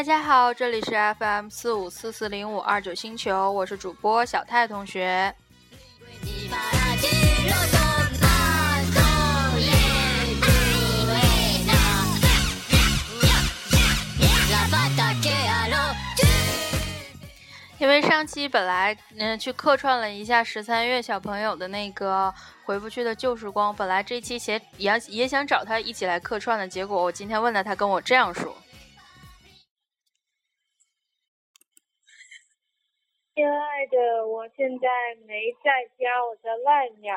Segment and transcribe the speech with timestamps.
[0.00, 5.34] 大家好，这里是 FM 四五四四零五二九星球，我是主播小泰同学。
[17.76, 22.32] 因为上期本来嗯去客串了一下十三月小朋友的那个
[22.64, 28.56] 回不去的旧时光，本来这期也也也想找他一起来客串的，结果我今天问了，他跟我这样说
[33.34, 34.88] ：“亲爱的，我现在
[35.26, 37.14] 没在家，我在外面。”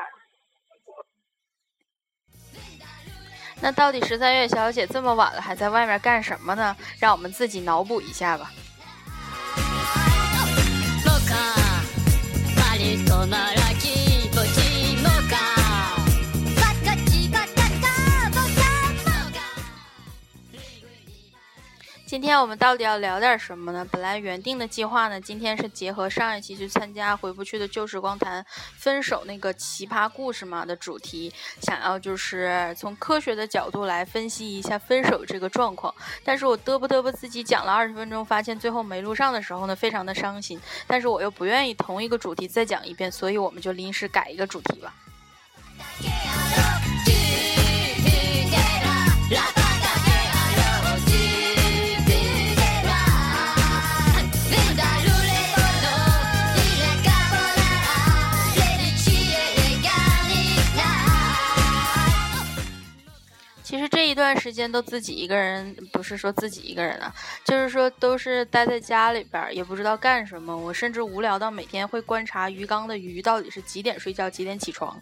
[3.60, 6.76] 那到底十三月小姐这么晚了还在外面干什么呢？
[6.98, 8.50] 让我们自己脑补一下吧。
[22.34, 23.86] 天我们到底要聊点什么呢？
[23.92, 28.44] 本来原定的计划呢，今天是结合上一期去参加回不去的旧时光谈
[28.76, 35.94] 分手那个奇葩故事嘛的主题，想要就是从科学的角度来分析一下分手这个状况。
[36.24, 40.60] 但是我嘚啵嘚啵自己讲了二十分钟，发现最后没录上的时候呢，非常的伤心。
[40.88, 44.92] 但是我又不愿意同一个主题再讲一遍，所以我们就临时改一个主题吧。
[64.44, 67.10] 时间都自己一个人，不是说自己一个人啊，
[67.46, 70.54] 就是说都是待在家里边，也不知道干什么。
[70.54, 75.00] 我甚至无聊到每天会观察鱼缸的鱼到底是几点睡觉，几点起床。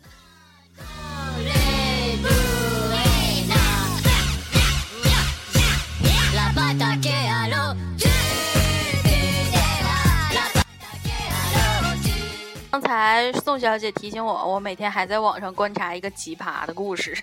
[12.71, 17.19] 刚才宋小姐提醒我，我每天还在网上观察一个奇葩的故事。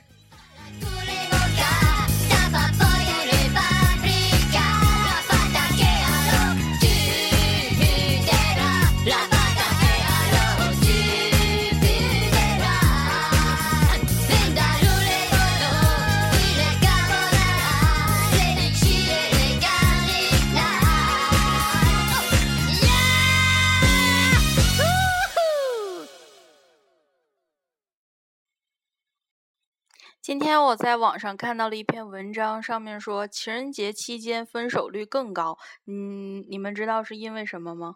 [30.29, 35.57] 今天我在网上看到了一篇文章，上面说情人节期间分手率更高。
[35.87, 37.95] 嗯，你们知道是因为什么吗？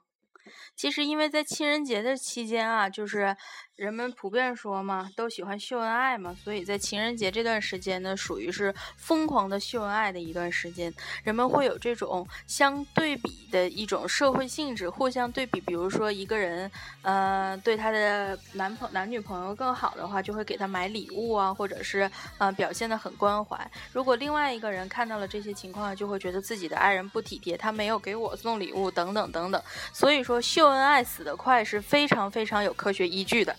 [0.75, 3.37] 其实因为在情人节的期间啊，就是。
[3.75, 10.93] 人们普遍说嘛，都喜欢秀恩爱嘛，所以在情人节这段时间呢，属于是疯狂的秀恩爱的一段时间。
[11.23, 15.59] 人们会有这种相对比的一种社会性质，互相对比。
[15.61, 16.69] 比如说一个人，
[17.01, 23.59] 呃，对他的男朋男女朋友更好的话，就会给他买礼物啊，或者是呃表现的很关怀。
[23.91, 29.59] 如果另外一个人看到了这些情况，就会觉得自己的爱人不体贴，他没有给我送礼物等等等等。
[29.91, 33.55] 所以说秀恩爱死得快是非常非常有科学依据的。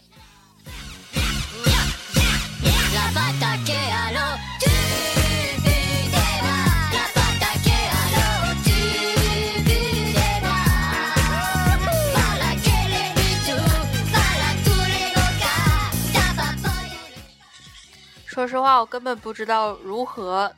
[18.26, 20.52] 说实话，我根本不知道如何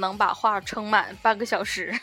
[0.00, 1.98] 能把话撑满半个小时。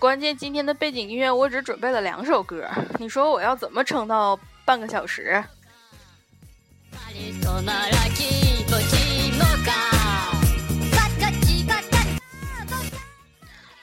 [0.00, 2.66] 关键今天的背景音乐我只准备了两首歌，
[2.98, 4.34] 你说我要怎么撑到
[4.64, 5.44] 半个小时？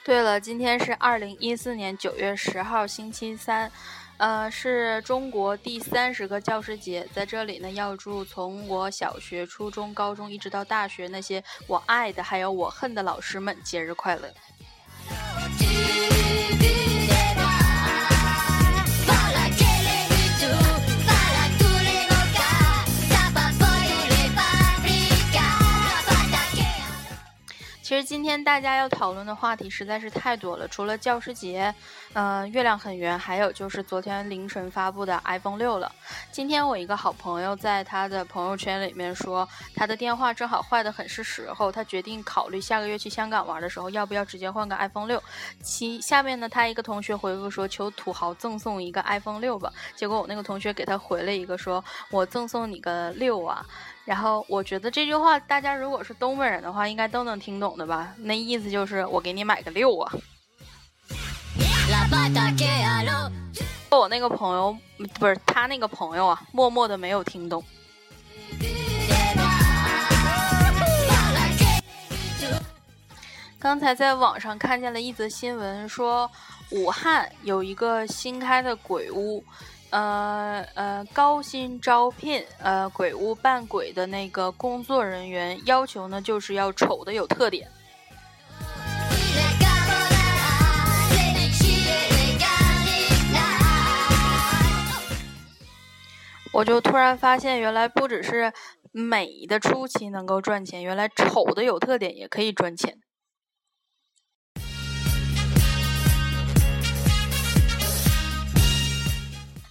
[0.04, 3.70] 对了，今天是二零一四年九月十号，星期三，
[4.16, 14.28] 呃，是中国第三十个教师节，在这里呢，要祝从我小学、初中、高中一直到大学那些我爱的还有我恨的老师们节日快乐。
[15.78, 16.17] Yeah.
[28.02, 31.74] 今天大家要讨论的话题实在是太多了，除了教师节，
[32.12, 35.90] 嗯，月亮很圆，还有就是昨天凌晨发布的 iPhone 六了。
[36.30, 45.22] 今天我一个好朋友在他的朋友圈里面说，他的电话正好坏的很是时候，他决定考虑下个月去香港玩的时候，要不要直接换个 iPhone 六。
[45.62, 49.72] 其下面呢，他一个同学回复说，求土豪赠送一个 iPhone 六吧。
[49.96, 53.64] 结果我那个同学给他回了一个，说我赠送你个六啊。
[54.08, 58.14] 然后我觉得这句话，大家如果是东北人的话，应该都能听懂的吧？
[58.16, 60.10] 那意思就是我给你买个六啊。
[63.90, 64.74] 我那个朋友
[65.18, 67.62] 不是他那个朋友啊，默默的没有听懂。
[73.58, 76.30] 刚才在网上看见了一则新闻，说
[76.70, 79.44] 武汉有一个新开的鬼屋。
[79.90, 87.68] 呃呃，高薪招聘呃鬼屋扮鬼的那个工作人员，要求呢就是要丑的有特点。
[96.52, 98.52] 我就突然发现，原来不只是
[98.90, 102.98] 美的初期能够赚钱，原来丑的有特点也可以赚钱。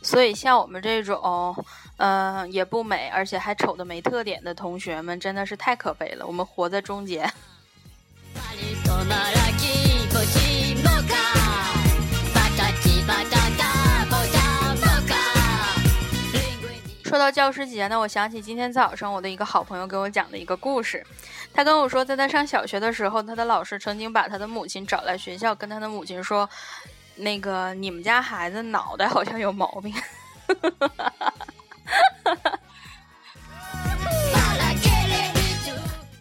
[0.07, 1.53] 所以，像我们这种，
[1.97, 6.25] 嗯，也不美，而且还丑的没特点的同学们，真的是太可悲了。
[6.25, 7.29] 我们活在中间。
[17.03, 21.05] 说到教师节呢，我想起今天早上我的一个好朋友给我讲的一个故事。
[21.53, 26.49] 他跟我说，在他上小学的时候，他的老师曾经把他的母亲找来学校，跟他的母亲说。
[27.17, 29.93] 那个，你们家孩子脑袋好像有毛病。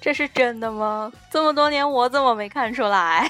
[0.00, 1.12] 这是真的吗？
[1.30, 3.28] 这么多年我怎么没看出来？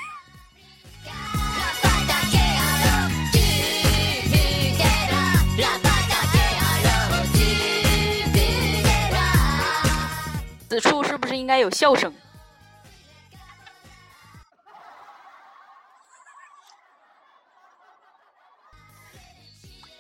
[10.68, 12.12] 此处是不是应该有笑声？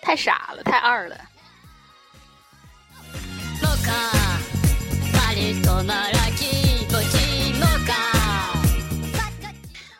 [0.06, 1.16] 太傻了，太二了。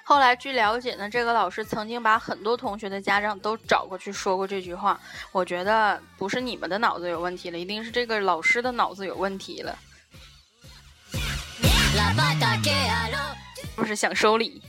[0.05, 5.01] 后来据了解呢，这个老师曾经把很多同学的家长都找过去说过这句话。
[5.33, 9.77] 我觉得不是你们的脑子有问题了，一定是这个老师的脑子有问题了。
[13.75, 14.63] 不是想收礼。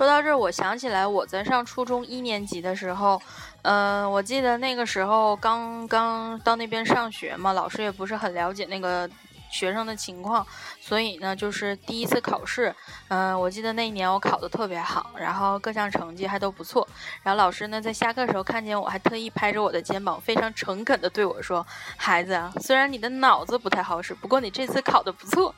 [0.00, 3.20] 说到这儿，我想起来我在上初中一年级的时候，
[3.60, 9.06] 嗯，我记得那个时候刚刚到那边上学嘛，老师也不是很了解那个
[9.50, 10.46] 学生的情况，
[10.80, 12.74] 所以呢，就是第一次考试，
[13.08, 16.88] 嗯，我记得那一年我考的特别好，然后各项成绩还都不错，
[17.22, 21.66] 然后老师呢在下课时候看见我还特意拍着我的肩膀，非常诚恳的对我说
[21.98, 25.54] ：“孩子啊，虽然你的脑子不太好使，不过你这次考的不错。”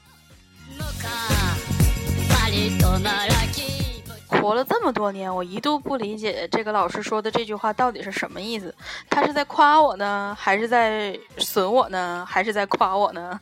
[4.32, 8.74] 活了这么多年，我一度不理解这个老师说的这句话到底是什么意思。
[9.08, 13.40] 他是在夸我呢，还是在损我呢，还是在夸我呢？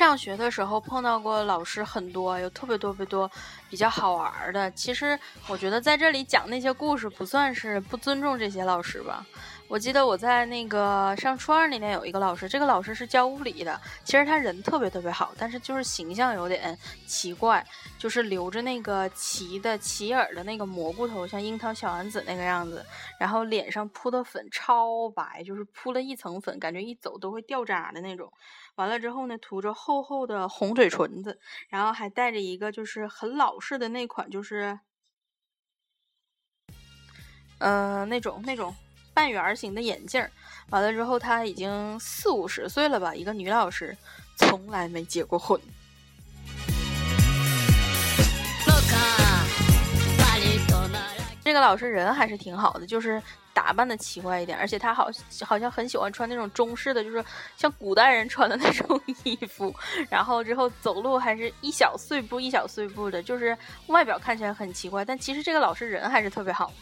[0.00, 3.30] 上学的时候碰到过老师很多，有特别特别多
[3.68, 4.70] 比较好玩的。
[4.70, 9.26] 其实我觉得在这里讲那些故事不算是不尊重这些老师吧。
[9.70, 13.80] 我记得我在那个上初二那年有一个老师，这个老师是教物理的。
[14.02, 17.64] 其实他人特别特别好，但是就是形象有点奇怪，
[17.96, 22.84] 就是留着那个齐的齐耳的那个蘑菇头，像樱桃小丸子那个样子。
[23.16, 28.32] 然后脸上铺的粉超白，就是铺了一层粉，感觉一走都会掉渣的那种。
[28.74, 34.80] 完了之后呢，涂着厚厚的红嘴唇子，然后还戴着一个就是很老式的那款，就是，
[37.58, 38.74] 呃，那种那种
[39.20, 40.26] 半圆形的眼镜。
[40.70, 43.94] 完了之后，他已经四五十岁了吧，一个女老师，
[44.34, 45.60] 从来没结过婚。
[51.44, 53.22] 这个老师人还是挺好的，就是。
[53.52, 55.10] 打扮的奇怪一点，而且他好
[55.44, 57.22] 好像很喜欢穿那种中式的，就是
[57.58, 59.74] 像古代人穿的那种衣服。
[60.08, 63.54] 然后之后走路还是一小碎步一小碎步的，就是
[63.88, 66.72] 外表看起来很奇怪，但其实这个老师人还是特别好。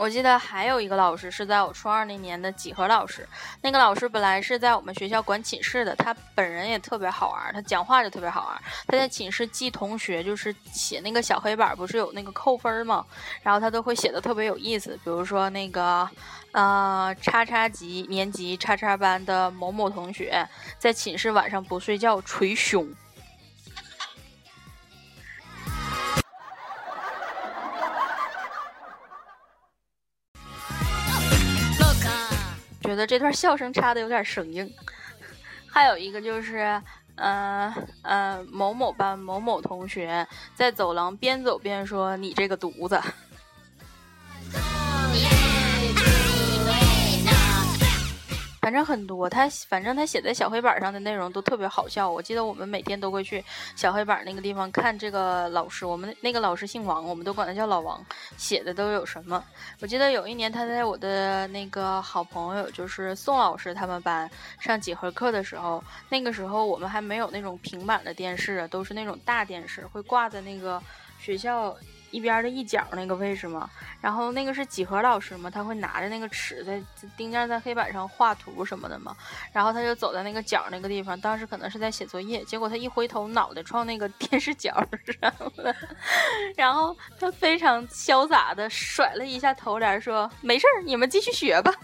[0.00, 3.28] 我记得还有一个老师是在我初二那年的几何老师，
[3.60, 8.62] 那个老师本来是在我们学校管寝室的，他本人也特别好玩，他讲话就特别好玩。
[8.86, 13.04] 他在寝室记同学，就是写那个小黑板，不是有那个扣分吗？
[13.42, 16.08] 然后他都会写的特别有意思，比如说那个，
[16.52, 22.88] 呃，叉叉级年级叉叉班的某某同学在寝室晚上不睡觉捶胸。
[32.88, 34.72] 觉得这段笑声插的有点生硬，
[35.70, 36.82] 还有一个就是，
[37.16, 42.98] 嗯嗯，某某班某某同学在走廊边走边说：“你这个犊子。”
[48.68, 52.06] 反正很多，他反正他写在小黑板上的内容都特别好笑。
[52.10, 53.42] 我记得我们每天都会去
[53.74, 58.04] 小黑板那个地方看这个老师，我们那个老师姓王，我们都管他叫老王。
[58.36, 59.42] 写的都有什么？
[59.80, 70.78] 我记得有一年他在我的那个好朋友，就是宋老师他们班上几何课的时候，那个时候我们还没有那种平板的电视，都是那种大电视，会挂在那个
[71.18, 71.74] 学校。
[72.10, 73.68] 一边的一角那个位置嘛，
[74.00, 76.80] 然后那个是几何老师嘛，他会拿着那个尺在
[77.16, 79.16] 钉钉在黑板上画图什么的嘛，
[79.52, 84.72] 然后他就走在那个角那个地方，当时可能是在写作业，结果他一回头，脑袋撞那个电视角
[85.20, 85.74] 上了，
[86.56, 91.74] 然后他非常潇洒的甩了一下头帘，说：“没事儿，你们继续学吧。”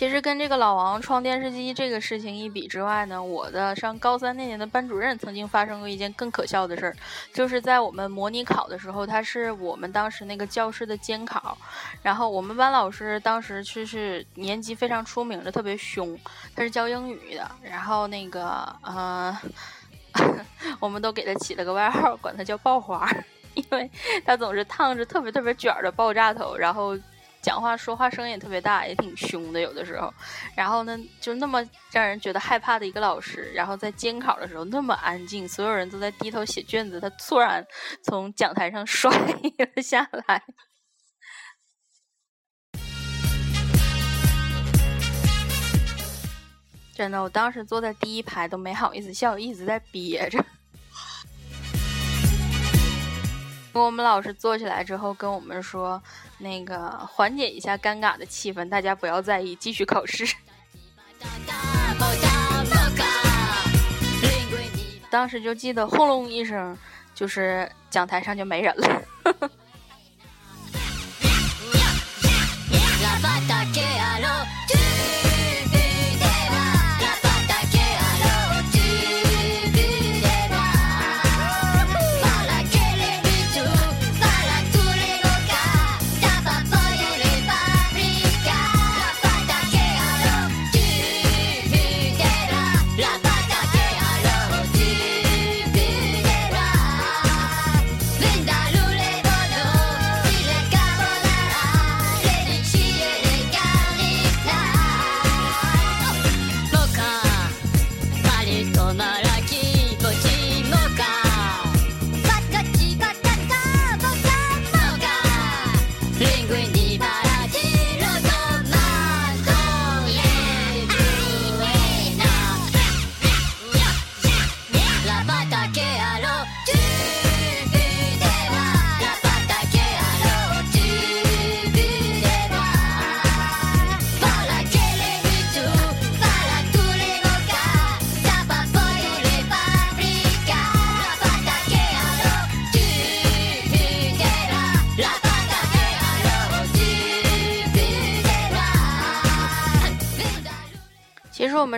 [0.00, 6.96] 其实跟这个老王创电视机这个事情一比之外呢，我的上高三那年的班主任曾经发生过一件更可笑的事儿，
[7.34, 11.54] 就是在我们模拟考的时候，他是我们当时那个教室的监考，
[12.00, 16.18] 然后我们班老师当时就是年级非常出名的特别凶，
[16.56, 19.38] 他是教英语的，然后那个呃，
[20.80, 23.06] 我们都给他起了个外号，管他叫爆花，
[23.52, 23.90] 因为
[24.24, 26.98] 他总是烫着特别特别卷的爆炸头，然后。
[27.42, 30.12] 讲话说话声音也特别大，也挺凶的，有的时候。
[30.54, 37.66] 然后呢，就那么让人觉得害怕的一个老师，然后在监考的时候那么安静，所有人都在低头写卷子，他突然
[38.04, 40.42] 从讲台上摔了下来。
[46.94, 50.44] 真的，我当时坐在第一排都没好意思笑，一直在憋着。
[53.72, 56.02] 我们老师坐起来之后跟我们说，
[56.40, 60.26] 那个缓解一下尴尬的气氛，大家不要在意，继续考试。
[65.10, 66.76] 当时就记得轰隆一声，
[67.14, 69.02] 就是讲台上就没人了。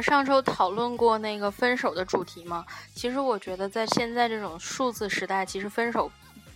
[0.03, 2.67] 上周讨论过那个分手的主题吗？
[2.95, 6.11] 其实我觉得在现在这种数字时代，其实分手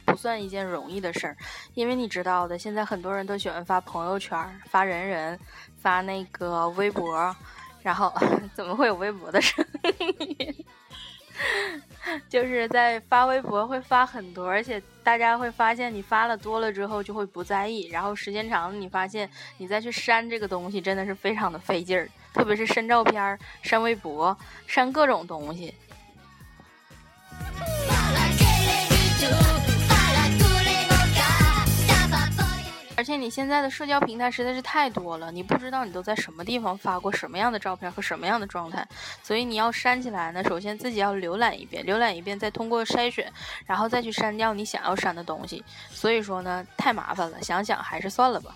[0.04, 1.36] 不算一件容易的事儿，
[1.74, 4.38] 因为你知道的，现在很多人都喜欢发朋友圈、
[4.68, 5.38] 发人人、
[5.80, 7.34] 发那个微博，
[7.82, 8.12] 然后
[8.54, 9.64] 怎么会有微博的声
[10.18, 10.64] 音？
[12.28, 19.28] 就是在发微博会发很多，而且大家会发现你发了多了之后就会不在意，然后时间长了你发现
[19.58, 25.74] 你再去删这个东西真的是非常的费劲儿，特别是删照片、删微博、删各种东西。
[33.06, 38.84] 且你现在的社交平台实在是太多了，你不知道你都在什么地方发过什么样的照片和什么样的状态，
[39.22, 43.32] 所以你要删起来呢，首先自己要浏览一遍，浏览一遍再通过筛选，
[43.64, 45.64] 然后再去删掉你想要删的东西。
[45.88, 48.52] 所以说呢，太麻烦了，想想还是算了吧。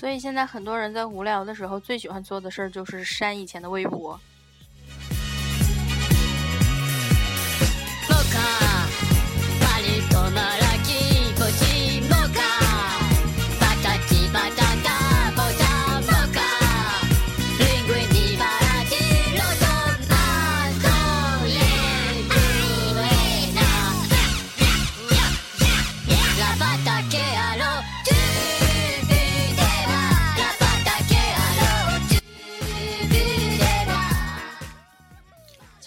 [0.00, 4.18] 所以现在很多人在无聊的时候，最喜欢做的事儿就是删以前的微博。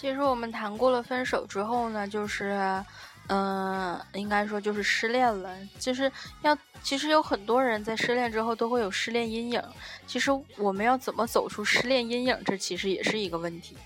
[0.04, 2.84] 其实我们谈过了分手之后呢，就是，
[3.28, 5.56] 嗯，应该说就是失恋了。
[5.78, 9.62] 就是要，其实有很多人在失恋之后都会有失恋阴影。
[10.06, 13.78] 其实我们要怎么走出失恋阴影，这其实也是一个问题。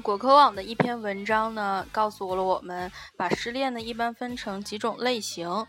[0.00, 5.66] 果壳网的一篇文章呢，告诉了我们，把失恋呢一般分成几种类型。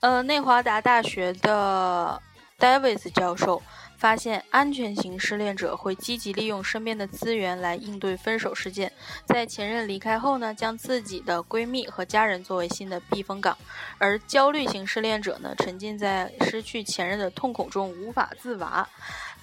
[0.00, 2.20] 呃，内华达大学的
[2.58, 3.62] Davis 教授
[3.96, 8.92] 发现，安全型失恋者会积极利用身边的资源来应对分手事件，
[9.26, 13.54] 在前任离开后呢，将自己的闺蜜和家人作为新的避风港；
[13.98, 18.88] 而焦虑型失恋者呢，沉浸在失去前任的痛苦中无法自拔。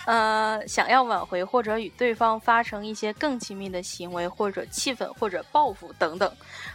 [0.05, 6.31] 呃，想要挽回或者与对方发生一些更亲密的行为，或者气愤或者报复等等，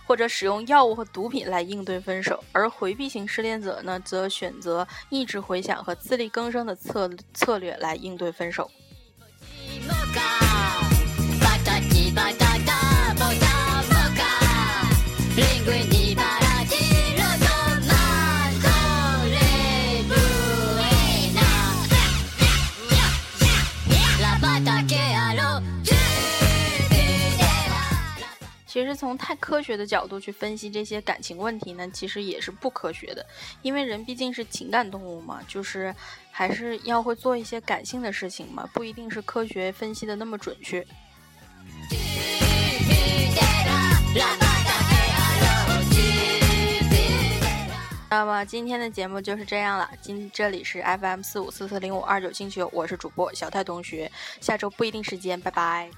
[0.07, 2.43] 或者使用药物和毒品来应对分手。
[2.53, 8.71] 而回避型失恋者呢，则选择抑制回想和自力更生的策策略来应对分手。
[28.91, 33.25] 是从太科学的角度去分析这些感情问题呢，其实也是不科学的，
[33.63, 35.95] 因为人毕竟是情感动物嘛，就是
[36.33, 40.85] 还是要会做一些感性的事情嘛，不一定是科学分析的那么准确。
[48.11, 55.89] 那么今天的节目就是这样了，今这里是 FM 四五四四零五二九星球，我是主播小泰同学，下周不一定时间，拜拜。